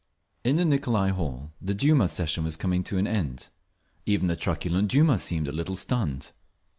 In 0.43 0.55
the 0.55 0.65
Nicolai 0.65 1.09
Hall 1.11 1.51
the 1.61 1.75
Duma 1.75 2.07
session 2.07 2.43
was 2.43 2.55
coming 2.55 2.83
to 2.85 2.97
an 2.97 3.05
end. 3.05 3.49
Even 4.07 4.25
the 4.29 4.35
truculent 4.35 4.87
Duma 4.87 5.19
seemed 5.19 5.47
a 5.47 5.51
little 5.51 5.75
stunned. 5.75 6.31